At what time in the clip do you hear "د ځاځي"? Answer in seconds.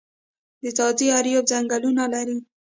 0.61-1.07